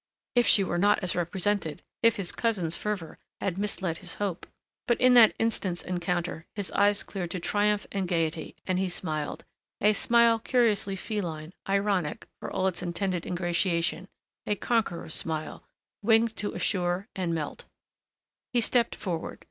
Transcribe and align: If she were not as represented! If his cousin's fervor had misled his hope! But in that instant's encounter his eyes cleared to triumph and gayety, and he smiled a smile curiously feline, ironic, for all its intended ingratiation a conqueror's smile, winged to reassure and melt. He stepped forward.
If 0.33 0.47
she 0.47 0.63
were 0.63 0.79
not 0.79 0.97
as 1.03 1.15
represented! 1.15 1.83
If 2.01 2.15
his 2.15 2.31
cousin's 2.31 2.75
fervor 2.75 3.19
had 3.39 3.59
misled 3.59 3.99
his 3.99 4.15
hope! 4.15 4.47
But 4.87 4.99
in 4.99 5.13
that 5.13 5.35
instant's 5.37 5.83
encounter 5.83 6.47
his 6.55 6.71
eyes 6.71 7.03
cleared 7.03 7.29
to 7.29 7.39
triumph 7.39 7.85
and 7.91 8.07
gayety, 8.07 8.55
and 8.65 8.79
he 8.79 8.89
smiled 8.89 9.45
a 9.79 9.93
smile 9.93 10.39
curiously 10.39 10.95
feline, 10.95 11.53
ironic, 11.69 12.27
for 12.39 12.49
all 12.51 12.65
its 12.65 12.81
intended 12.81 13.27
ingratiation 13.27 14.07
a 14.47 14.55
conqueror's 14.55 15.13
smile, 15.13 15.63
winged 16.01 16.35
to 16.37 16.49
reassure 16.49 17.07
and 17.15 17.35
melt. 17.35 17.65
He 18.53 18.59
stepped 18.61 18.95
forward. 18.95 19.39